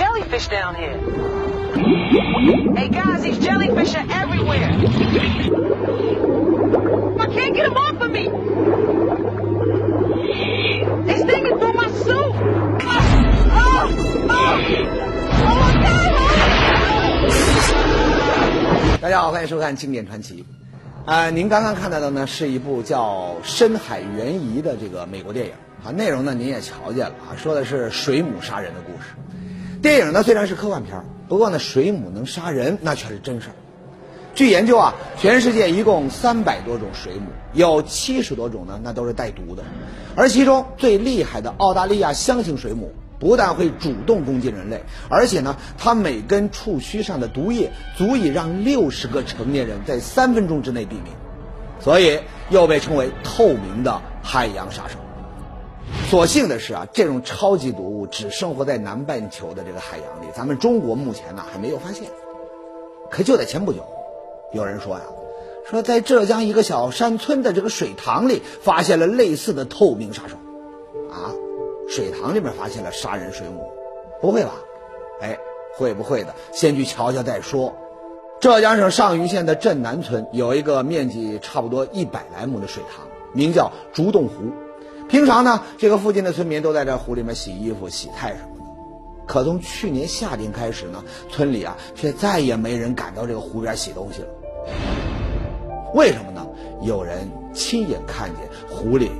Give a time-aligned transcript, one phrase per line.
[0.00, 0.98] jellyfish down here.
[2.74, 4.70] Hey guys, these jellyfish are everywhere.
[7.20, 8.30] I can't get them off of me.
[11.06, 12.16] They stinging through my suit.
[12.16, 12.32] Oh,
[13.60, 13.92] oh,
[14.30, 14.56] oh,
[15.48, 16.16] oh my god!
[19.02, 20.42] 大家好，欢迎收看《经典传奇》。
[21.10, 25.52] 啊、您刚刚看到的呢是一部叫《深海悬疑》的这个美国电影
[25.84, 29.08] 啊，内容呢您也瞧见了啊，说的是水母杀人的故事。
[29.82, 33.54] 电影呢虽然是科幻片儿，不过呢水母能杀人那却是真事儿。
[34.34, 39.62] 据研究啊，全世界一共三百多种水母，有七十多种呢那都是带毒的，
[40.16, 42.92] 而其中最厉害的澳大利亚箱型水母。
[43.18, 51.12] 不但会主动攻击人类，而且呢，它每根触须上的毒液足以让六十个成年人在三分钟之内毙命，
[51.80, 52.18] 所以
[52.48, 54.96] 又被称为透明的海洋杀手。
[56.10, 62.08] 所幸的是啊，这种超级毒物只生活在南半球的这个海洋里，咱们中国目前呢还没有发现。
[63.12, 63.84] 可就在前不久，
[64.52, 65.02] 有人说呀，
[65.70, 70.34] 说在浙江一个小山村的这个水塘里发现了类似的透明杀手，
[71.14, 71.30] 啊。
[71.88, 73.70] 水塘里面发现了杀人水母，
[74.20, 74.54] 不会吧？
[75.20, 75.38] 哎，
[75.76, 76.34] 会不会的？
[76.52, 77.76] 先去瞧瞧再说。
[78.40, 84.50] 浙江省上虞县的镇南村有一个面积差不多一百来亩的水塘，名叫竹洞湖。
[85.10, 88.64] 平常呢，这个附近的村民都在这湖里面洗衣服、洗菜什么的。
[89.26, 94.28] 可从去年夏天开始呢，村里啊却再也没人敢到这个湖边洗东西了。
[95.94, 96.46] 为什么呢？
[96.82, 99.10] 有人亲眼看见湖里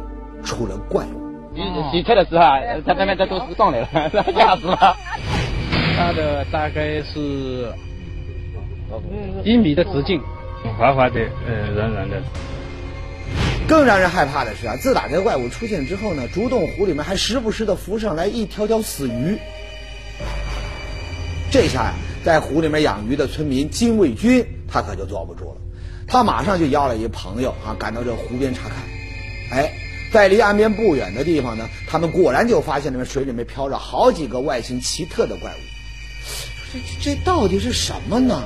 [0.45, 1.31] 出了怪物。
[1.55, 3.87] 洗洗菜的时候啊，在那边这都是上来了，
[4.33, 4.97] 吓死了。
[5.97, 7.67] 它的大概是
[9.45, 10.23] 一米的直径，
[10.79, 12.17] 滑滑的，呃，软软的。
[13.71, 19.39] 更让人害怕的是啊，自打这怪物出现之后呢，竹洞湖里面还时不时的浮上来一条条死鱼。
[21.53, 25.61] 这下呀，在湖里面养鱼的村民金卫军他可就坐不住了，
[26.09, 28.77] 他马上就邀了一朋友啊，赶到这湖边查看。
[29.53, 29.73] 哎。
[30.13, 35.61] 在离岸边不远的地方呢，他们果然就发现了水里面飘着好几个外形奇特的怪物。
[36.73, 38.43] 这这到底是什么呢？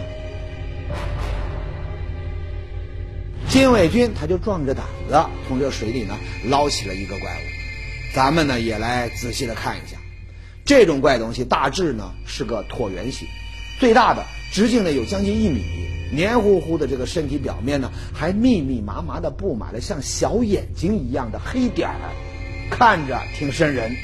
[3.55, 8.13] 金卫军他就壮着胆子从这水里呢捞起了一个怪物。
[8.13, 9.97] 咱们呢也来仔细的看一下，
[10.65, 13.29] 这种怪东西大致呢是个椭圆形，
[13.79, 15.63] 最大的直径呢有将近一米。
[16.11, 22.11] 黏糊糊的这个身体表面呢，还密密麻麻的布满了像小眼睛一样的黑点儿，
[22.73, 23.95] 看着挺瘆人。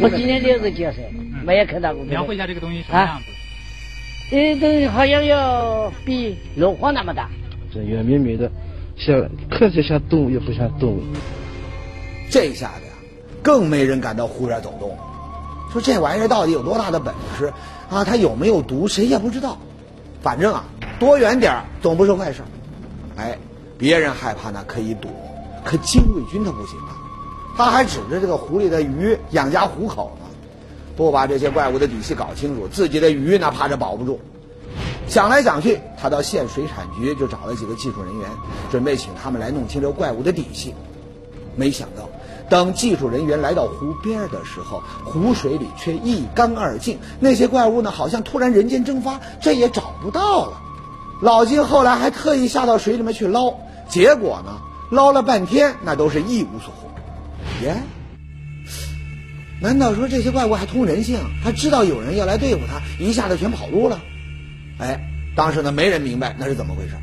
[0.00, 1.04] 我今年六十九岁，
[1.44, 2.02] 没有看到过。
[2.04, 3.26] 描绘一下这个东西什么样子？
[4.30, 7.28] 这东西好像要比龙花那么大。
[7.72, 8.50] 这圆绵绵的，
[8.96, 11.02] 像看着像动物又不像动物。
[12.30, 12.92] 这下子呀，
[13.42, 14.96] 更没人敢到湖边走动。
[15.72, 17.52] 说这玩意儿到底有多大的本事
[17.88, 18.04] 啊？
[18.04, 19.56] 它有没有毒，谁也不知道。
[20.20, 20.64] 反正啊，
[20.98, 22.42] 多远点儿总不是坏事。
[23.16, 23.38] 哎，
[23.78, 25.10] 别人害怕那可以躲，
[25.64, 26.98] 可金卫军他不行啊，
[27.56, 30.26] 他还指着这个湖里的鱼养家糊口呢，
[30.96, 34.18] 不把这些怪物的底细搞清楚，自己的鱼那怕是保不住。
[35.10, 38.30] 想来想去，他到县水产局就找了几个技术人员，
[38.70, 40.72] 准备请他们来弄清这怪物的底细。
[41.56, 42.08] 没想到。
[42.48, 46.98] 等技术人员来到湖边的时候，湖水里却一干二净。
[47.20, 50.60] 那些怪物呢，好像突然人间蒸发，这也找不到了。
[51.20, 53.54] 老金后来还特意下到水里面去捞，
[53.88, 54.58] 结果呢，
[54.90, 56.88] 捞了半天，那都是一无所获。
[57.64, 57.76] 耶？
[59.60, 61.18] 难道说这些怪物还通人性？
[61.44, 64.00] 他知道有人要来对付他，一下子全跑路了？
[64.80, 64.98] 哎，
[65.36, 66.94] 当时呢，没人明白那是怎么回事。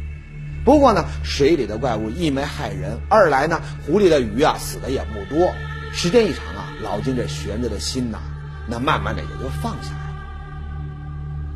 [0.65, 5.49] 不过呢，水里的怪物一没害人，二来呢，湖里的鱼啊死的也不多。
[5.93, 8.17] 时间一长啊，老金这悬着的心呐，
[8.67, 10.17] 那慢慢的也就放下来了。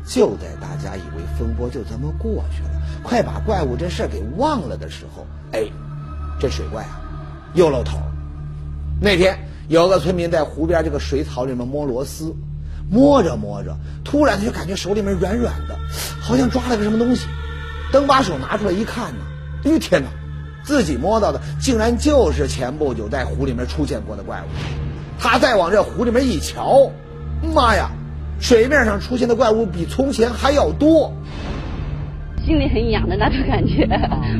[0.04, 2.70] 就在大家以为风波就这么过去了，
[3.02, 5.64] 快把怪物这事给忘了的时候，哎，
[6.40, 7.00] 这水怪啊
[7.54, 7.98] 又露头。
[9.00, 12.34] 那天有个村民在湖边这个水草里面摸螺丝，
[12.92, 15.76] 摸着摸着，突然他就感觉手里面软软的，
[16.20, 17.26] 好像抓了个什么东西。
[17.90, 19.20] 等把手拿出来一看呢，
[19.64, 20.08] 哎呦天哪！
[20.62, 24.44] 自己摸到的竟然就是前不久在湖里面出现过的怪物。
[25.18, 26.92] 他再往这湖里面一瞧，
[27.54, 27.90] 妈呀，
[28.40, 31.12] 水面上出现的怪物比从前还要多，
[32.46, 33.86] 心里很痒的那种感觉，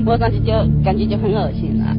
[0.04, 0.52] 摸上去就
[0.84, 1.96] 感觉就很恶心了。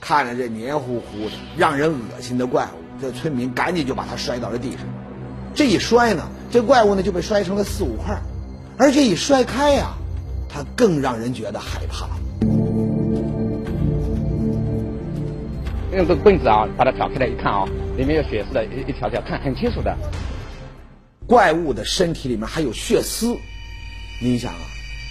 [0.00, 4.80] 看着这黏糊糊的、让人恶心的怪物，这村民赶紧就把它摔到了地上。
[5.58, 6.22] 这一摔呢，
[6.52, 8.16] 这怪物呢就被摔成了四五块，
[8.76, 9.96] 而且一摔开呀。
[10.48, 12.08] 它更让人觉得害怕。
[15.96, 17.64] 用这个棍子啊，把它挑开来一看啊，
[17.96, 19.96] 里面有血丝的，一一条条看很清楚的。
[21.26, 23.36] 怪物的身体里面还有血丝。
[24.22, 24.60] 你想啊，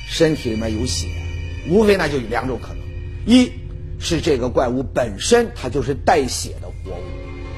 [0.07, 1.09] 身体里面有血，
[1.69, 2.77] 无非那就有两种可能：
[3.25, 3.51] 一
[3.99, 7.03] 是这个怪物本身它就是带血的活物；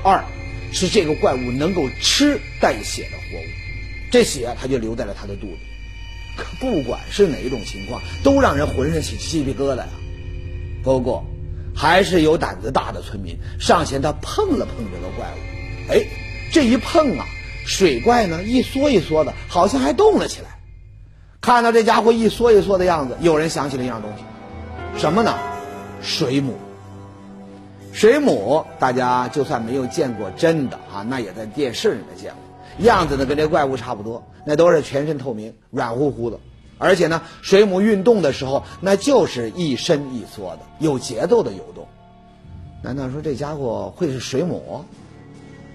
[0.03, 0.25] 二
[0.71, 3.45] 是这个怪物能够吃带血的活物，
[4.11, 5.57] 这血它就留在了它的肚子。
[6.37, 9.89] 可不管是哪一种情况，都让人浑身起鸡皮疙瘩呀。
[10.83, 11.25] 不过，
[11.75, 16.05] 还是有胆子大的村民上前，他碰了碰这个怪物，哎，
[16.51, 17.25] 这一碰啊，
[17.65, 20.59] 水怪呢一缩一缩的，好像还动了起来。
[21.41, 25.37] 看到这家伙一缩一缩的样子，有人想起了一样东西，什么呢？
[26.01, 26.57] 水母。
[27.91, 36.39] 水母，大家就算没有见过真的啊，那也在电视里面见过，样子呢跟这怪物差不多，那都是全身透明、软乎乎的。
[36.77, 41.87] 而且呢，水母运动的时候，那就是一伸一缩的，有节奏的游动。
[42.81, 44.85] 难道说这家伙会是水母？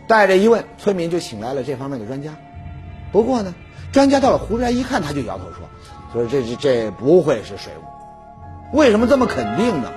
[0.07, 2.35] 带着疑问，村民就请来了这方面的专家。
[3.13, 3.55] 不过呢，
[3.93, 5.69] 专家到了湖边一看，他就摇头说
[6.13, 8.79] ：“说这这这不会是水母。
[8.79, 9.93] 为什么这么肯定呢？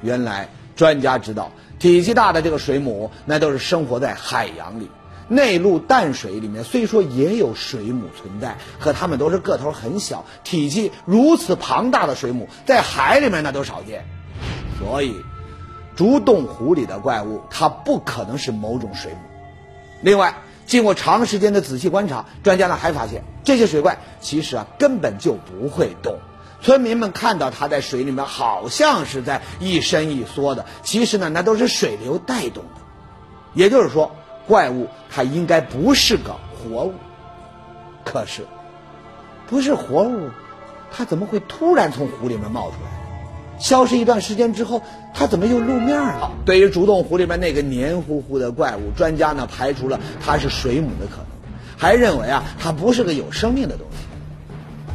[0.00, 0.48] 原来
[0.82, 4.90] 专家知道，体积大的这个水母，那都是生活在海洋里。”
[5.28, 14.04] 内陆淡水里面虽说也有水母存在，可它们都是个头很小，体积如此庞大的水母，在海里面那都少见。
[14.80, 15.14] 所以，
[15.94, 19.18] 竹洞湖里的怪物它不可能是某种水母。
[20.02, 20.34] 另外，
[20.66, 26.18] 经过长时间的仔细观察，专家呢还发现这些水怪其实啊根本就不会动。
[26.62, 32.80] 村民们看到它在水里面好像是在一伸一缩的，其实呢那都是水流带动的。
[33.54, 34.10] 也就是说。
[34.44, 36.94] 怪物它应该不是个活物，
[38.04, 38.44] 可是
[39.46, 40.30] 不是活物，
[40.90, 43.60] 它怎么会突然从湖里面冒出来？
[43.60, 44.82] 消失一段时间之后，
[45.14, 46.32] 它怎么又露面了？
[46.44, 51.26] 对于竹洞湖里面那个黏糊糊的怪物，专家呢排除了它是水母的可能，
[51.78, 53.98] 还认为啊它不是个有生命的东西。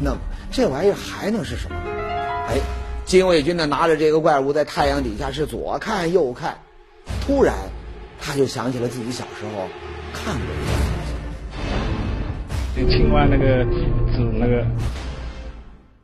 [0.03, 0.17] 那么
[0.57, 1.77] 这玩意儿还能是什么？
[2.49, 2.57] 哎，
[3.05, 6.57] 金卫军呢拿着这个怪物在太阳底下是左看右看，
[7.21, 7.53] 突然。
[8.19, 9.67] 他就想起了自己小时候
[10.11, 10.43] 看过
[12.75, 13.63] 一个东西，青蛙那个
[14.11, 14.65] 子那个。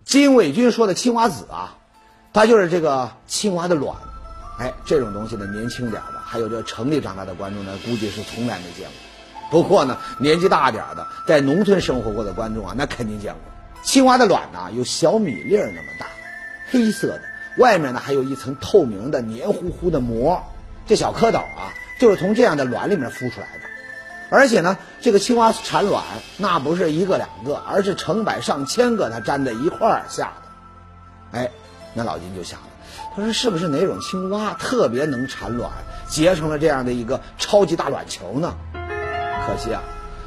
[0.06, 1.76] 金伟军说的青蛙子啊，
[2.32, 3.98] 它就是这个青蛙的卵。
[4.60, 8.94] 哎，这种东西呢，年轻点的，还有这城里长大的观众呢，估计是从来没见过。
[9.50, 13.53] 不过呢，年纪大点的，在农村生活过的观众啊，那肯定见过。
[13.84, 16.08] 青蛙的卵呢，有小米粒儿那么大，
[16.72, 17.22] 黑色的，
[17.58, 20.44] 外面呢还有一层透明的黏糊糊的膜。
[20.88, 21.74] 这小蝌蚪啊。
[22.00, 23.70] 就是从这样的卵里面孵出来的，
[24.30, 26.04] 而且呢，这个青蛙产卵
[26.38, 31.40] 那不是一个两个，而是成百上千个，它粘在一块儿下的。
[31.40, 31.52] 哎，
[31.94, 32.68] 那老金就想了，
[33.16, 35.72] 他说是不是哪种青蛙特别能产卵，
[36.10, 38.54] 结成了这样的一个超级大卵球呢？
[39.46, 39.82] 可惜啊，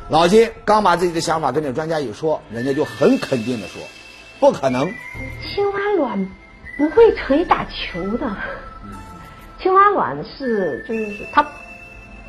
[0.09, 3.83] 老金刚把自己的想法跟这专家一说，人家就很肯定的说，
[4.39, 4.89] 不可能，
[5.43, 6.29] 青蛙卵
[6.79, 8.31] 不会成一大球的。
[9.59, 11.45] 青蛙卵是就是它，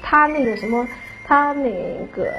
[0.02, 0.88] 它那个什么，
[1.28, 1.70] 它那
[2.16, 2.34] 个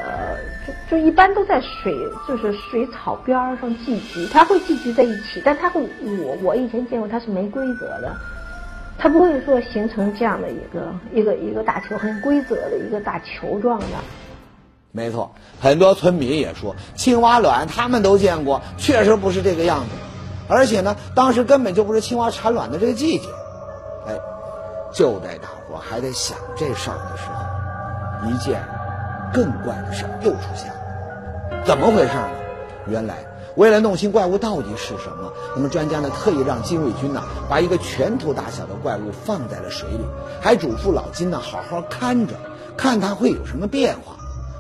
[0.67, 1.95] 就就一般都在水
[2.27, 8.13] 就是水草边上聚集，它会聚集在一起，但它会我我以前见过它是没规则的，
[8.99, 13.87] 它不会说形成这样的一个一个一个大球很规则的一个大球状的。
[14.99, 19.91] 没错，很多村民也说青蛙卵他们都见过，确实不是这个样子，
[20.49, 23.29] 而且呢，当时根本就不是青蛙产卵的这个季节，
[24.09, 24.19] 哎。
[24.91, 28.67] 就在大伙还在想这事儿的时候，一件
[29.35, 31.63] 更怪的事儿又出现了。
[31.65, 32.31] 怎么回事呢？
[32.87, 33.19] 原来
[33.55, 40.07] 为了弄清怪物到底是什么，那么专家呢特意让金卫军呢把一个拳头大小的怪物放在了水里，
[40.41, 42.35] 还嘱咐老金呢好好看着，
[42.75, 44.17] 看它会有什么变化。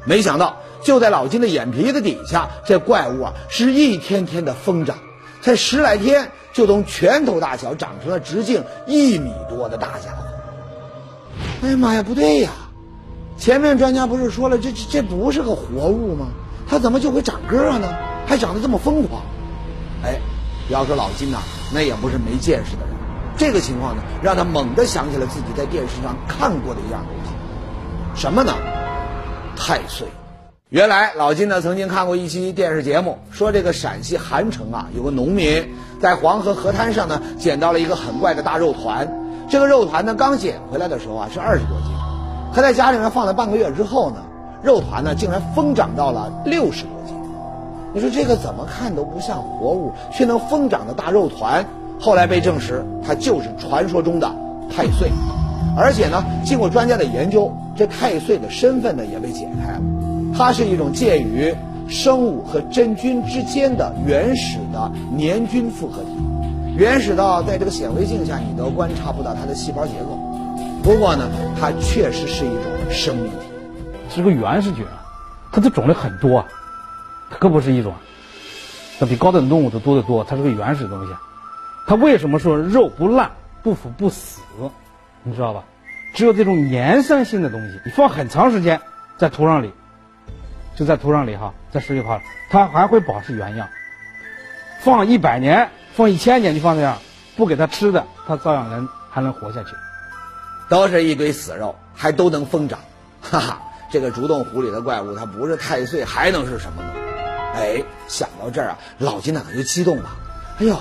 [0.08, 4.96] 没想到就在老金的眼皮子底下，这怪物啊是一天天的疯长，
[5.42, 6.32] 才十来天。
[6.50, 10.24] 就从拳头大小长成了直径一米多的大家伙。
[11.62, 12.50] 哎呀妈呀，不对呀！
[13.36, 16.28] 前面专家不是说了，这这这不是个活物吗？
[16.66, 17.94] 它怎么就会长个呢？
[18.26, 19.22] 还长得这么疯狂？
[20.02, 20.18] 哎，
[20.68, 21.38] 要说老金呐，
[21.72, 22.96] 那也不是没见识的人。
[23.36, 28.52] 这个情况呢，让他猛地想起了自己在电视上看过的一样东西，什么呢？
[29.58, 30.06] 太岁。
[30.70, 39.10] 原来老金呢曾经看过一期电视节目，说这个陕西韩城啊有个农民在黄河河滩上呢捡到了一个很怪的大肉团，
[39.48, 41.90] 这个肉团呢刚捡回来的时候啊是二十多斤，
[42.54, 44.16] 可在家里面放了半个月之后呢，
[44.62, 47.16] 肉团呢竟然疯长到了六十多斤。
[47.94, 51.64] 你说这个怎么看都不像活物，却能疯长的大肉团，
[51.98, 54.30] 后来被证实它就是传说中的
[54.70, 55.10] 太岁，
[55.78, 59.80] 而且呢经过专家的研究，这太岁的身份呢也被解开了。
[60.36, 61.54] 它是一种介于
[61.88, 66.10] 生物和真菌之间的原始的黏菌复合体，
[66.76, 70.18] 原始到在这个显微镜下你都观察不到它的细胞结构。
[70.82, 73.36] 不过呢，它确实是一种生命体。
[74.10, 75.04] 是个原始菌啊，
[75.52, 76.46] 它的种类很多，啊，
[77.30, 77.94] 它可不是一种，
[78.98, 80.24] 它比高等动物都多得多。
[80.24, 81.12] 它是个原始东西，
[81.86, 83.30] 它为什么说肉不烂、
[83.62, 84.40] 不腐不死？
[85.22, 85.64] 你知道吧？
[86.14, 88.80] 只有这种粘酸性的东西，你放很长时间
[89.18, 89.72] 在土壤里，
[90.74, 92.20] 就在土壤里哈，在水里化，
[92.50, 93.68] 它还会保持原样。
[94.80, 96.98] 放一百年、放一千年，你放这样，
[97.36, 99.70] 不给它吃的，它照样能还能活下去。
[100.68, 102.78] 都是一堆死肉，还都能疯长，
[103.20, 103.62] 哈哈！
[103.90, 106.92] 这个竹洞湖里的怪物，它不是太岁，还能是什么呢？
[107.54, 110.10] 哎，想到这儿啊，老金呢可就激动了。
[110.58, 110.76] 哎呦，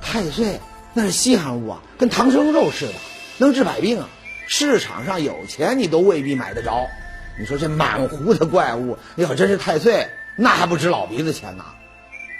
[0.00, 0.60] 太岁
[0.92, 2.92] 那是稀罕物啊，跟唐僧肉似的，
[3.38, 4.08] 能治百病啊！
[4.48, 6.86] 市场上有钱你都未必买得着。
[7.38, 11.64] 你说这满湖的怪物，要真是太岁，那还不值老鼻子钱呢？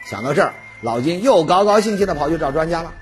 [0.09, 2.93] 想到这儿，老金又高高兴兴的跑去找专家了。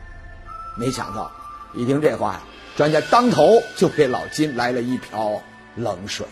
[0.77, 1.31] 没想到，
[1.75, 2.41] 一听这话呀，
[2.77, 5.43] 专家当头就给老金来了一瓢
[5.77, 6.27] 冷水。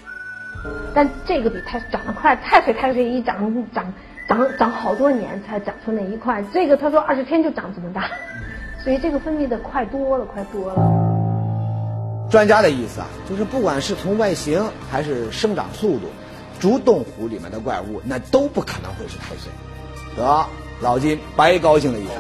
[0.95, 3.93] 但这个比太长得快，太岁太岁一长长
[4.27, 8.09] 长长好多年才长出那一块，这个他说二十天就长这么大，
[8.83, 11.12] 所以这个分泌的快多了，快多了。
[12.33, 16.07] 专家的意思啊，就是不管是从外形还是生长速度，
[16.59, 19.53] 竹洞湖里面的怪物那都不可能会是太岁。
[20.17, 20.47] 得，
[20.81, 22.15] 老金白高兴了一声。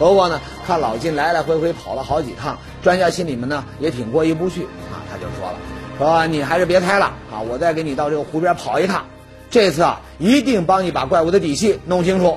[0.00, 5.58] 不过呢，看老金来来回回跑了好几趟，专家心里面呢也挺过意不去啊，他就说了，
[5.96, 9.04] 说你还是别猜了啊，我再给你到这个湖边跑一趟，
[9.48, 12.36] 这次啊一定帮你把怪物的底细弄清楚。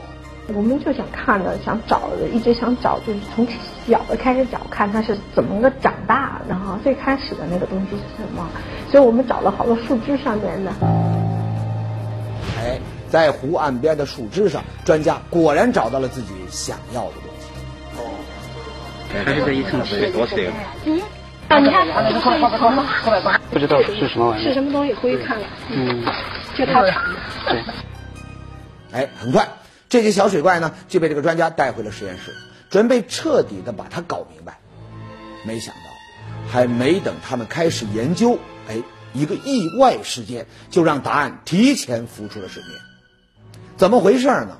[0.53, 3.47] 我们就想看的，想找的，一直想找，就是从
[3.87, 8.47] 小的开始找，看它是怎么个长大，然后最开始的那个东西是什么。
[8.89, 10.71] 所以我们找了好多树枝上面的。
[12.57, 12.79] 哎，
[13.09, 17.47] 在湖岸边的树枝上，专家果然找到了自己想要的东西。
[17.97, 18.01] 哦，
[19.25, 20.49] 还是这一层水多水。
[20.85, 20.99] 嗯，
[21.47, 21.87] 啊，你看？
[23.51, 24.93] 不知道是什么玩意儿是什么东西？
[24.95, 25.45] 回去看了。
[25.69, 26.03] 嗯，
[26.55, 27.19] 就它长的。
[27.49, 27.61] 对。
[28.91, 29.47] 哎，很快。
[29.89, 32.35] 这些小水怪呢，就被这个专家带回了实验室，
[32.69, 34.59] 准备彻底的把它搞明白。
[35.43, 42.71] 没想到，还没等他们开始研究，哎，一个意外事件就让答案提前浮出了水面。
[43.77, 44.59] 怎么回事呢？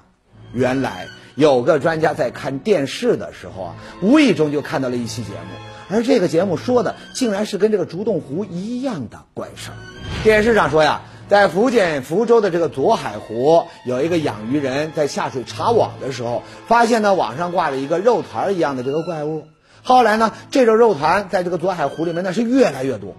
[0.52, 9.78] 原来有个专家在看电视的时候啊，无意中就看到了一期节目，而这个节目说的竟然是跟这个竹洞湖一样的怪事儿。
[10.24, 11.04] 电视上说呀。
[11.30, 19.46] 在福建福州的这个左海湖，有一个养鱼人在下水查网的时候，发现呢网上挂着一个肉团一样的这个怪物。
[19.84, 23.16] 后来呢，这种肉团在这个左海湖里面那是越来越多。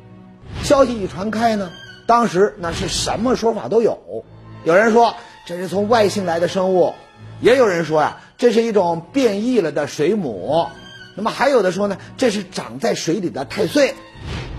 [0.65, 1.71] 消息一传开呢，
[2.07, 4.25] 当时那是什么说法都有。
[4.65, 5.15] 有人说
[5.47, 6.95] 这是从外星来的生物，
[7.41, 10.67] 也有人说呀这是一种变异了的水母。
[11.15, 13.95] 那么还有的说呢，这是长在水里的太岁。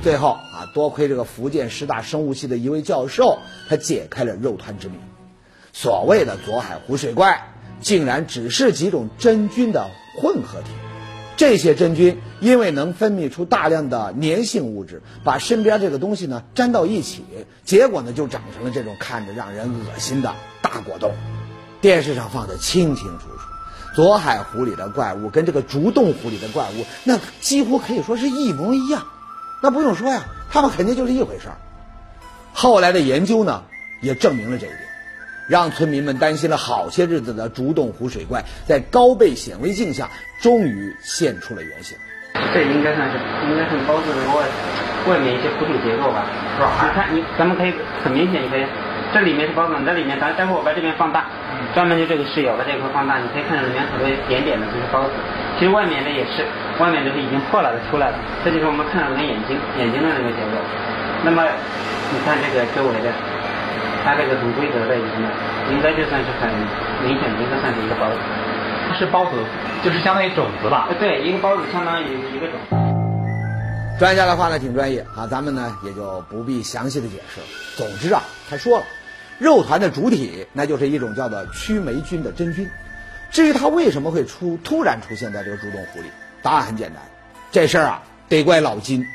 [0.01, 3.37] 最后啊，多亏这个福建师大生物系的一位教授，
[3.69, 4.95] 他解开了肉团之谜。
[5.73, 10.69] 所谓的左海湖水怪，竟然只是几种真菌的混合体。
[11.37, 17.23] 这些真菌因为能分泌出大量的粘性物质，把身边这个东西呢粘到一起，
[17.63, 21.13] 结果呢就长成了这种看着让人恶心的大果冻。
[21.79, 29.05] 电视上放的清清楚楚，左海湖里的怪物跟这个竹洞湖里的怪物，那几乎可以说是一模一样。
[29.61, 31.55] 那不用说呀，他们肯定就是一回事儿。
[32.51, 33.63] 后来的研究呢，
[34.01, 34.79] 也证明了这一点，
[35.47, 40.09] 让村民们担心了好些日子的竹洞湖水怪，在高倍显微镜下
[40.41, 41.95] 终于现出了原形。
[42.53, 43.17] 这应该算是
[43.49, 44.43] 应该是包子外
[45.07, 46.25] 外面一些浮体结构吧？
[46.57, 46.71] 是吧？
[46.81, 48.65] 你看你，咱们可以很明显，你可以
[49.13, 51.25] 这里面是包子，这里面咱待会儿我把这边放大，
[51.75, 55.11] 专门就这个视角把这块放大，你可以看到里面很多点点的，就是包子。
[55.59, 56.45] 其实外面的也是。
[56.79, 60.57] 外面就是已经破了的出来了，这就是我们看到的眼睛眼睛的那个结构。
[61.23, 61.43] 那么
[62.13, 63.11] 你看这个周围的，
[64.03, 65.17] 它这个同规则的一个，
[65.69, 66.49] 应该就算是很
[67.03, 68.17] 明显的，应该算是一个包子。
[68.97, 69.31] 是包子，
[69.83, 70.89] 就是相当于种子吧？
[70.99, 72.75] 对，一个包子相当于一个种子。
[73.99, 77.45] 专家的话呢挺专业啊，咱们呢也就不必详细的解释了。
[77.77, 78.85] 总之啊，他说了，
[79.39, 82.69] 肉团的主体那就是一种叫做曲霉菌的真菌。
[83.29, 86.07] 至于它为什么会出突然出现在这个猪洞湖里？
[86.41, 87.01] 答案很简单，
[87.51, 89.05] 这事儿啊得怪老金，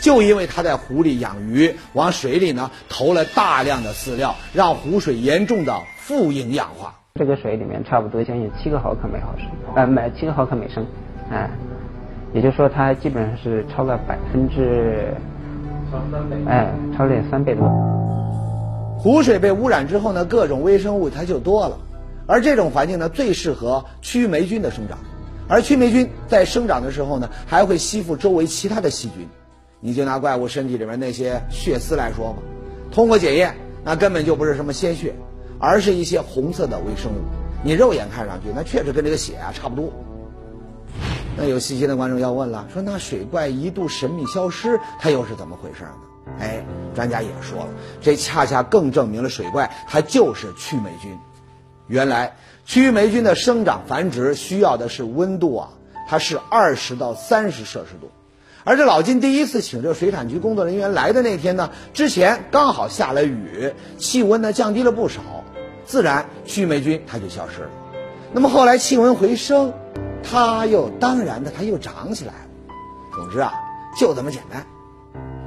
[0.00, 6.94] 就因为他在湖里养鱼，往水里呢投了大量的饲料，让湖水严重的富营养化。
[7.14, 10.86] 这个水里面差不多将近七个毫克每毫升，呃，每七个毫克每升，
[11.30, 11.50] 哎，
[12.32, 15.12] 也就是说它基本上是超了百分之，
[15.90, 17.68] 超三倍哎，超了三倍多。
[19.00, 21.76] 湖水被污染之后呢，各种微生物它就多了，
[22.28, 24.98] 而这种环境呢，最适合曲霉菌的生长，
[25.48, 29.28] 而曲霉菌在生长的时候呢，还会吸附周围其他的细菌。
[29.80, 32.42] 你就拿怪物身体里面那些血丝来说吧，
[32.90, 35.14] 通过检验，那根本就不是什么鲜血，
[35.58, 37.22] 而是一些红色的微生物。
[37.64, 39.92] 你肉眼看上去，那确实跟这个血啊差不多。
[41.36, 45.90] 那有细心的观众要问了，说那水怪一度神秘消失，它又是怎么回事呢？
[46.40, 46.64] 哎，
[46.94, 47.68] 专家也说了，
[48.00, 51.16] 这恰恰更证明了水怪它就是曲霉菌。
[51.86, 52.36] 原来
[52.68, 55.70] 曲霉菌的生长繁殖需要的是温度啊，
[56.06, 58.10] 它是二十到三十摄氏度。
[58.62, 65.22] 而这老金第一次请这水产局工作人员来的那天呢，之前刚好下了雨，气温呢降低了不少，
[65.86, 67.70] 自然曲霉菌它就消失了。
[68.34, 69.72] 那么后来气温回升，
[70.22, 72.74] 它又当然的它又长起来了。
[73.14, 73.54] 总之啊，
[73.98, 74.66] 就这么简单。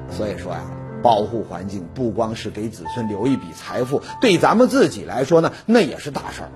[0.09, 0.63] 所以说呀，
[1.03, 6.49] 保护环境不光是给子孙留一笔财富，对咱们自己来说呢，那也是大事儿。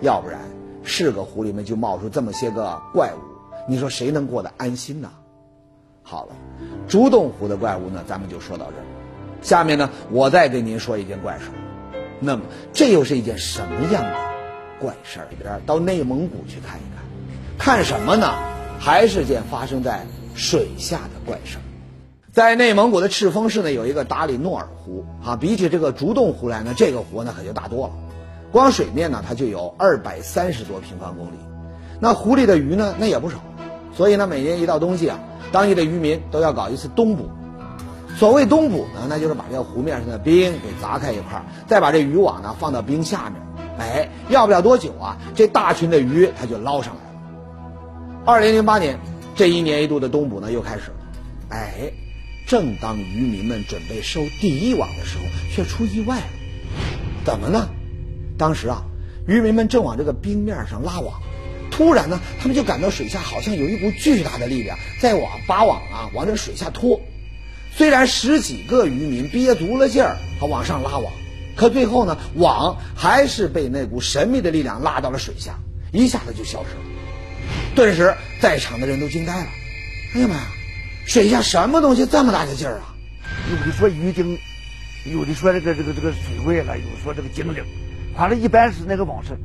[0.00, 0.40] 要不然，
[0.84, 3.18] 是个湖里面就冒出这么些个怪物，
[3.68, 5.10] 你说谁能过得安心呢？
[6.02, 6.32] 好了，
[6.88, 8.84] 竹洞湖的怪物呢，咱们就说到这儿。
[9.42, 11.54] 下面呢，我再给您说一件怪事儿。
[12.20, 14.14] 那么，这又是一件什么样的
[14.80, 15.60] 怪事儿？
[15.66, 17.04] 到内蒙古去看一看，
[17.76, 18.32] 看什么呢？
[18.80, 21.62] 还是件发生在水下的怪事儿。
[22.32, 27.94] 在内蒙古的赤峰市呢，有一个达里诺尔湖啊，比起这个竹洞湖来呢，这个湖呢可就大多了。
[28.52, 31.38] 光水面呢，它就有二百三十多平方公里。
[32.00, 33.38] 那湖里的鱼呢，那也不少。
[33.94, 35.18] 所以呢，每年一到冬季啊。
[35.50, 37.30] 当地的渔民都要搞一次冬捕，
[38.18, 43.40] 所谓冬捕呢，那就是把这个湖面上的冰给砸开一块，再把这渔网呢放到冰下面，
[43.78, 48.22] 哎，要不了多久啊，这大群的鱼它就捞上来了。
[48.26, 48.98] 二零零八年，
[49.34, 50.96] 这一年一度的冬捕呢又开始了，
[51.48, 51.90] 哎，
[52.46, 56.26] 正当渔民们准备收第一网的时候，却出意外了。
[57.24, 57.66] 怎么呢？
[58.38, 58.84] 当时啊，
[59.26, 61.20] 渔民们正往这个冰面上拉网。
[61.70, 67.00] 突然呢，他们就感到水下好像有一股巨大的力量在往把网啊往这水下拖。
[67.70, 71.12] 虽然十几个渔民憋足了劲儿，往上拉网，
[71.54, 75.58] 可最后呢，网还是被那股神秘的力量拉到了水下，
[75.92, 76.80] 一下子就消失了。
[77.76, 79.46] 顿时，在场的人都惊呆了。
[80.14, 80.46] 哎呀妈呀，
[81.06, 82.94] 水下什么东西这么大的劲儿啊？
[83.50, 84.38] 有的说鱼精，
[85.04, 87.62] 有的说这个这个这个水怪了，有的说这个精灵，
[88.18, 89.38] 反正一般是那个网是，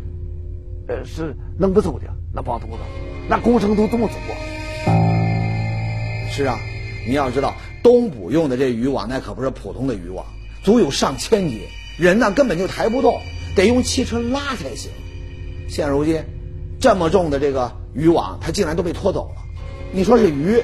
[0.88, 2.08] 呃，是弄不走的。
[2.34, 2.80] 那帮犊子，
[3.30, 4.18] 那工程都这么做。
[6.32, 6.58] 是啊，
[7.06, 10.26] 你要知道，东捕用的这渔网那可不是普通的渔网，
[10.64, 11.62] 足有上千斤，
[12.00, 13.22] 人呢根本就抬不动，
[13.56, 14.90] 得用汽车拉才行。
[15.70, 16.24] 现如今，
[16.80, 19.44] 这么重的这个渔网，它竟然都被拖走了。
[19.92, 20.60] 你说是鱼，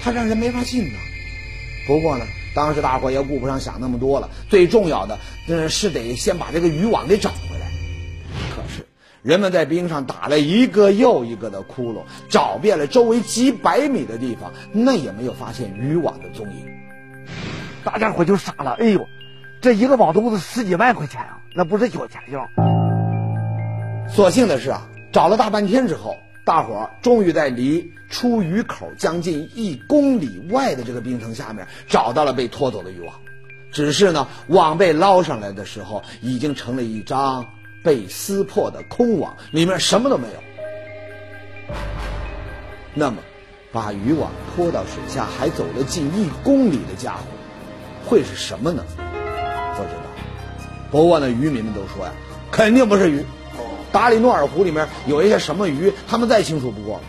[0.00, 0.98] 它让人没法信呢。
[1.86, 5.18] 不过呢，当时大伙也顾不上想那么多了，最重要的，
[5.48, 7.30] 嗯，是得先把这个渔网给找。
[9.22, 16.66] 人们在冰上打了一个又一个的窟窿，找遍了周围几百米的地方，那也没有发现渔网的踪影。
[17.84, 19.06] 大家伙就傻了，哎呦，
[19.60, 22.48] 这一个网兜子十几万块钱啊，那不是小钱项。
[24.08, 33.14] 所幸的是啊，找了大半天之后，大伙儿终于在离出鱼口将近一公里外的这个冰层下面找到了被拖走的渔网。
[33.70, 37.44] 只是呢，网被捞上来的时候，已经成了一张。
[37.82, 41.74] 被撕破的空网里面什么都没有。
[42.92, 43.18] 那么，
[43.72, 47.22] 把渔网拖到水下还走了近一公里的家伙，
[48.04, 48.84] 会是什么呢？
[49.76, 50.02] 不知道。
[50.90, 52.12] 不过呢，渔民们都说呀，
[52.50, 53.24] 肯定不是鱼。
[53.92, 57.04] 达里诺尔湖里面有一些什么鱼，他们再清楚不过了。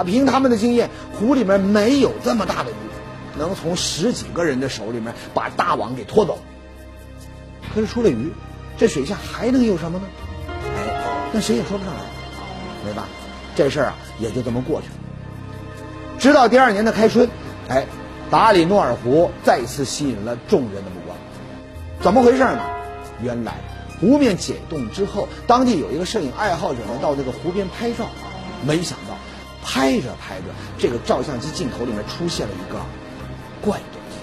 [0.00, 6.38] 啊，凭他们的经验，湖里面没有这么大的鱼，能从十几个人的手里面把大网给拖走。
[7.74, 8.32] 可是除了鱼。
[8.78, 10.04] 这水下还能有什么呢？
[10.76, 12.00] 哎，那谁也说不上来，
[12.84, 13.08] 对吧？
[13.56, 14.94] 这事儿啊，也就这么过去了。
[16.18, 17.28] 直到第二年的开春，
[17.68, 17.84] 哎，
[18.30, 21.16] 达里诺尔湖再次吸引了众人的目光。
[22.00, 22.60] 怎么回事呢？
[23.20, 23.54] 原来
[24.00, 28.06] 湖面解冻之后，当地有一个摄影爱好者呢，到这个湖边拍照，
[28.64, 29.16] 没想到
[29.64, 30.44] 拍着拍着，
[30.78, 32.78] 这个照相机镜头里面出现了一个
[33.60, 34.18] 怪东西。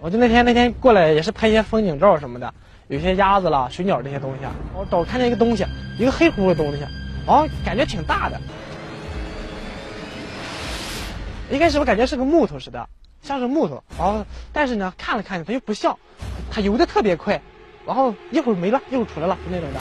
[0.00, 2.52] 我就那天那天过来也是拍一些风景照什么的。
[2.88, 5.66] 有些鸭子啦、水鸟这些东西啊，我找看见一个东西，
[5.98, 6.84] 一个黑乎乎的东西，
[7.26, 8.40] 哦，感觉挺大的。
[11.50, 12.88] 一开始我感觉是个木头似的，
[13.22, 15.98] 像是木头，然哦，但是呢，看了看它又不像，
[16.48, 17.40] 它游的特别快，
[17.84, 19.80] 然后一会儿没了，一会出来了，就那种的。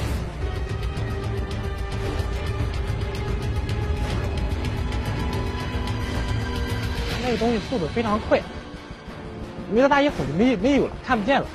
[7.23, 8.41] 那个东西速度非常快，
[9.71, 11.45] 没多大一会儿就没没有了，看不见了。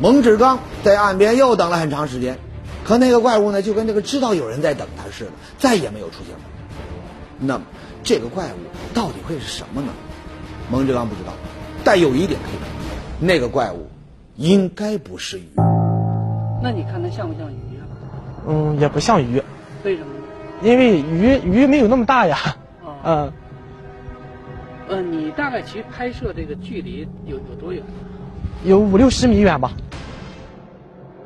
[0.00, 2.38] 蒙志刚在岸边又等了很长时间，
[2.84, 6.42] 可那个怪物呢，就跟那个知道有人在等他似的，再也没有出现过。
[7.38, 7.64] 那么，
[8.02, 9.88] 这个怪物到底会是什么呢？
[10.70, 11.34] 蒙志刚不知道，
[11.84, 13.90] 但有一点可以肯定，那个怪物
[14.36, 15.44] 应该不是鱼。
[16.62, 17.84] 那你看它像不像鱼啊？
[18.48, 19.42] 嗯，也不像鱼，
[19.84, 20.20] 为什么呢？
[20.62, 22.38] 因为鱼鱼没有那么大呀。
[22.82, 23.32] 哦嗯，
[24.88, 27.82] 呃，你大概其实拍摄这个距离有有多远？
[28.64, 29.72] 有五六十米远吧。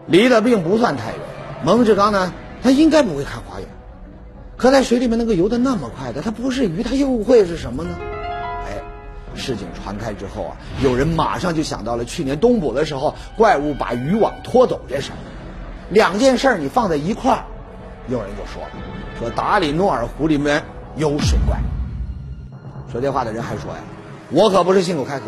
[0.06, 1.20] 离得并不算太远。
[1.64, 3.68] 蒙志刚呢，他应该不会看花园，
[4.56, 7.96] 可在水里面能够游得那么快的，它不是鱼，它又会是什么呢？
[8.66, 8.82] 哎，
[9.34, 15.16] 事情传开之后啊，有人马上就想到了去年冬捕的时候，怪物把渔网拖走这事儿。
[15.90, 17.44] 两件事儿你放在一块儿，
[18.08, 18.70] 有人就说了，
[19.18, 20.62] 说达里诺尔湖里面
[20.96, 21.56] 有水怪。
[22.92, 23.80] 说这话的人还说呀，
[24.30, 25.24] 我可不是信口开河，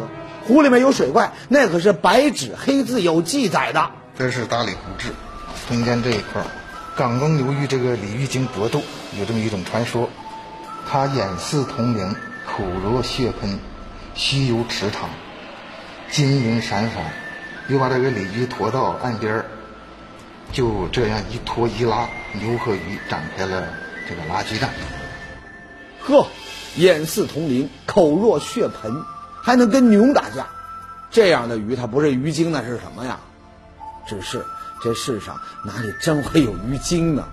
[0.47, 3.91] 湖里面有水怪，那可是白纸黑字有记载的。
[4.19, 5.13] 这是大理湖志，
[5.69, 6.47] 中间这一块儿，
[6.97, 8.81] 港中流域这个鲤鱼精搏斗，
[9.19, 10.09] 有这么一种传说，
[10.89, 13.59] 它眼似铜铃，口若血喷，
[14.15, 15.11] 须有池塘，
[16.11, 17.13] 金银闪闪，
[17.69, 19.45] 又把这个鲤鱼拖到岸边儿，
[20.51, 22.09] 就这样一拖一拉，
[22.41, 23.69] 牛和鱼展开了
[24.09, 24.71] 这个拉锯战。
[26.01, 26.27] 呵，
[26.77, 29.05] 眼似铜铃，口若血盆，
[29.43, 30.47] 还能跟牛打架，
[31.11, 33.21] 这样的鱼它不是鱼精那是什么呀？
[34.07, 34.45] 只是
[34.83, 37.27] 这世上哪里真会有鱼精呢？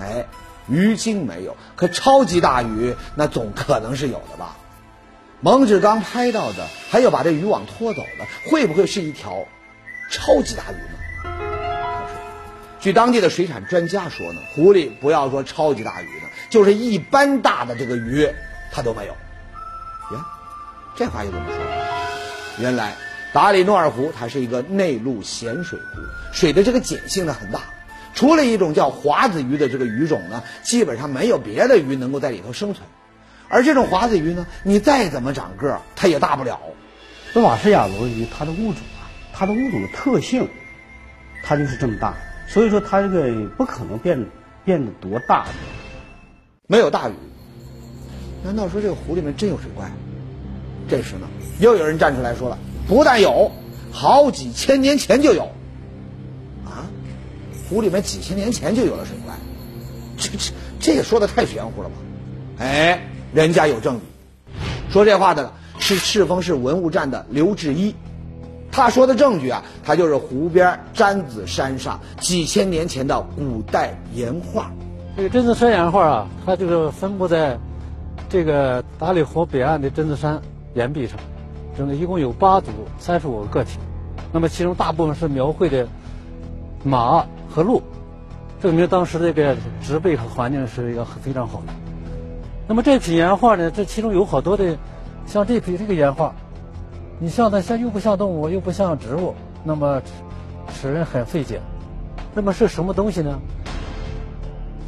[0.00, 0.26] 哎，
[0.68, 4.56] 鱼精没有，可超级大鱼那总可能是有的吧？
[5.40, 9.46] 蒙志刚拍到的，还有把这渔网拖走的，会不会是一条
[10.10, 10.98] 超级大鱼呢？
[12.80, 18.28] 据当地的水产专家说呢，湖里不要说超级大鱼呢，就是一般大的这个鱼，
[18.72, 19.12] 它都没有。
[20.16, 20.24] 呀，
[20.96, 21.58] 这话又怎么说？
[22.60, 22.96] 原来
[23.32, 26.00] 达里诺尔湖它是一个内陆咸水湖，
[26.32, 27.60] 水的这个碱性呢很大，
[28.14, 32.86] 除了一种叫华子鱼的这个鱼种呢，基本上没有别的鱼能够在里头生存。
[33.48, 36.58] 而这种华子鱼呢，你再怎么长个儿，它也大不了。
[37.34, 40.48] 那瓦氏亚罗鱼它的物种啊，它的物种的特性，
[41.44, 42.14] 它就是这么大，
[42.46, 44.26] 所以说它这个不可能变
[44.64, 45.50] 变得多大的。
[46.66, 47.12] 没有大鱼，
[48.42, 49.90] 难道说这个湖里面真有水怪？
[50.88, 51.28] 这时呢，
[51.60, 53.52] 又有人站出来说了，不但有，
[53.92, 55.44] 好几千年前就有。
[56.64, 56.88] 啊，
[57.68, 59.34] 湖里面几千年前就有了水怪，
[60.16, 61.94] 这这这也说的太玄乎了吧？
[62.58, 63.00] 哎，
[63.32, 64.52] 人家有证据，
[64.90, 67.94] 说这话的是赤峰市文物站的刘志一，
[68.72, 74.72] 他说的证据啊，他就是湖边詹子山上几千年前的古代岩画。
[75.16, 77.58] 这个榛子山岩画啊，它就是分布在
[78.28, 80.40] 这个达里湖北岸的榛子山
[80.74, 81.18] 岩壁上，
[81.78, 83.78] 整个一共有八组三十五个个体，
[84.32, 85.86] 那么其中大部分是描绘的
[86.82, 87.80] 马和鹿，
[88.60, 91.72] 证明当时这个植被和环境是一个非常好的。
[92.66, 94.76] 那么这批岩画呢，这其中有好多的，
[95.24, 96.34] 像这批这个岩画，
[97.20, 100.02] 你像它像又不像动物，又不像植物，那么
[100.74, 101.60] 使人很费解。
[102.34, 103.38] 那么是什么东西呢？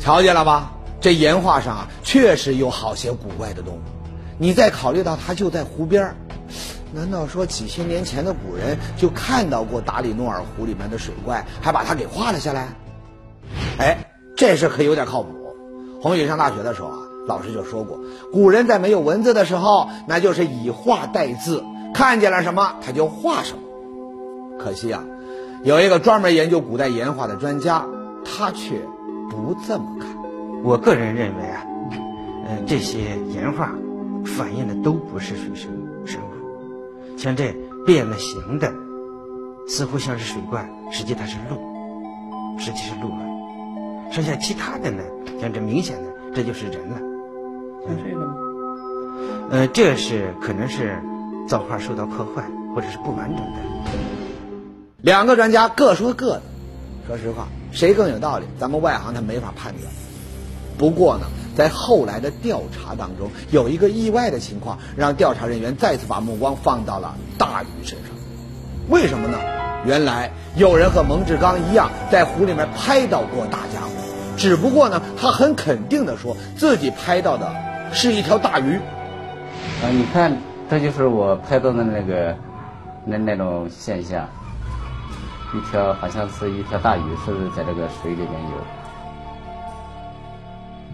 [0.01, 0.73] 瞧见了吧？
[1.01, 3.79] 这岩画上啊，确实有好些古怪的动物。
[4.39, 6.17] 你再考虑到它就在湖边儿，
[6.93, 12.69] 难道说几千年前的古人就看到过达里诺尔湖里面的水怪，还把它给画了下来？
[13.79, 13.97] 哎，
[14.37, 15.31] 这事可有点靠谱。
[16.03, 18.01] 红宇上大学的时候啊，老师就说过，
[18.33, 23.63] 古人在没有文字的时候，那就是以画代字，看见了什么他就画什么。
[24.59, 25.05] 可惜啊，
[25.63, 27.85] 有一个专门研究古代岩画的专家，
[28.25, 28.81] 他却
[29.31, 30.09] 不这么看。
[30.65, 31.65] 我个人认为啊，
[32.49, 33.71] 嗯、这些岩画
[34.25, 35.71] 反映的都不是水生，
[37.21, 37.55] 像这
[37.85, 38.73] 变了形的，
[39.69, 44.11] 似乎像是水怪，实际它是鹿，实际是鹿了。
[44.11, 45.03] 剩下其他的呢，
[45.39, 46.97] 像这明显的，这就是人了。
[47.87, 48.33] 像这个呢？
[49.51, 50.99] 呃，这是可能是
[51.47, 52.43] 造化受到破坏，
[52.75, 53.59] 或者是不完整的。
[55.03, 56.43] 两个专家各说各的，
[57.07, 59.93] 说实话，谁更有道理，咱们外行他没法判断。
[60.79, 61.27] 不过呢，
[61.61, 68.17] 在后来的调查当中，有一个意外的情况，让调查人员再次把目光放到了大鱼身上。
[68.89, 69.37] 为什么呢？
[69.85, 73.91] 原来有人和蒙志刚一样，在湖里面拍到过大家伙，
[74.39, 77.55] 只不过呢，他很肯定的说自己拍到的
[77.93, 78.77] 是一条大鱼。
[79.83, 80.35] 啊，你看，
[80.71, 82.35] 这就是我拍到的那个
[83.05, 84.27] 那那种现象，
[85.53, 88.80] 一条好像是一条大鱼，是在这个水里面游？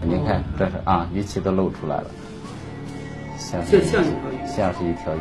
[0.08, 2.04] 您看，这是啊，鱼鳍都露出来了，
[3.36, 5.20] 像是像像一条鱼像是一条鱼，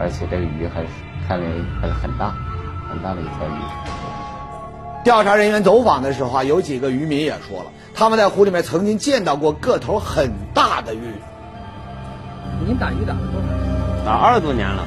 [0.00, 0.86] 而且这个鱼还是
[1.28, 1.46] 看来
[1.82, 2.34] 还是很大，
[2.88, 3.60] 很很大的一条鱼。
[5.04, 11.12] 调查人员走访的时候啊，有几个渔民也说了，他们在湖里面曾经见到过个头很大的鱼。
[12.66, 14.04] 您打鱼打了多少年？
[14.06, 14.86] 打二十多年了。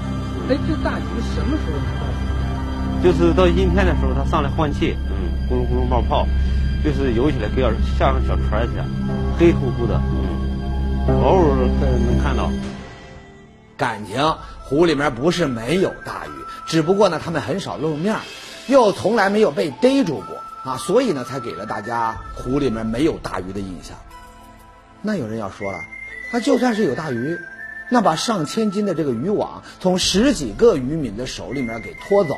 [0.49, 1.03] 哎，这大鱼
[1.35, 3.03] 什么时候能到？
[3.03, 6.25] 就是到阴天的时候，它上来换气，嗯，咕噜咕噜冒泡，
[6.83, 8.85] 就是游起来跟要像个小船一样，
[9.37, 9.99] 黑乎乎的，
[11.07, 12.49] 偶尔能看到。
[13.75, 16.31] 感情湖里面不是没有大鱼，
[16.65, 18.15] 只不过呢，他们很少露面，
[18.67, 23.97] 又从来没有被逮住过啊，所以呢，才给了大家湖里面没有大鱼的印象。
[25.01, 25.79] 那有人要说了，
[26.31, 27.37] 那就算是有大鱼，
[27.89, 32.35] 那把上千斤的这个渔网从十几个渔民的手里面给拖走，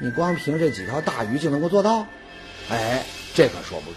[0.00, 2.04] 你光凭这几条大鱼就能够做到？
[2.70, 3.02] 哎，
[3.34, 3.96] 这可说不准。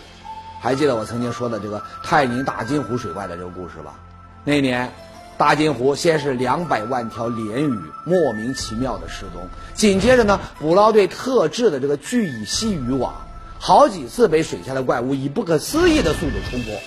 [0.61, 3.95] 还记得我曾经说的这个泰宁大金湖水怪的这个故事吧？
[4.43, 4.91] 那年。
[5.37, 13.25] 大金湖先是两百万条鲢鱼莫名其妙的失踪，紧接着呢，捕捞队特制的这个聚乙烯渔网，
[13.57, 16.79] 好几次被水下的怪物以不可思议的速度冲破。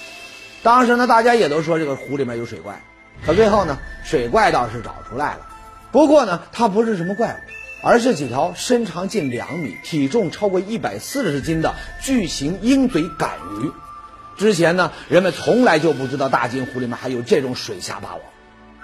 [0.62, 2.80] 当时呢，大家也都说这个湖里面有水怪，
[3.26, 5.40] 可最后呢，水怪倒是找出来了。
[5.90, 7.50] 不过呢，它不是什么怪物，
[7.85, 13.70] 而是几条身长近两米、体重超过一百四十斤的巨型鹰嘴杆鱼。
[14.38, 18.20] 之前呢，人们从来就不知道大金湖里面还有这种水下霸王。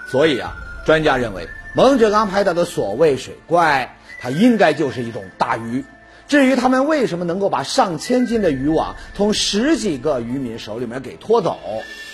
[0.07, 5.83] 所以啊，专家认为蒙志刚拍到的所谓水怪，它应该就是一种大鱼。
[6.27, 11.59] 至于他们为什么能够把上千斤的渔网从十几个渔民手里面给拖走，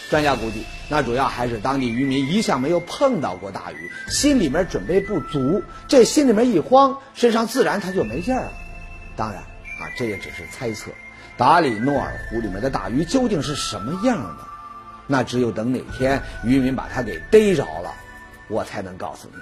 [0.09, 8.51] 专家估计，那主要还是当地渔民一向没有碰到过大鱼，心里面准备不足，这心里面一慌，身上自然它就没劲儿了。
[9.15, 10.91] 当然啊，这也只是猜测。
[11.35, 14.47] 达里诺尔湖里面的大鱼究竟是什么样的？
[15.07, 17.93] 那只有等哪天渔民把它给逮着了，
[18.47, 19.41] 我才能告诉你。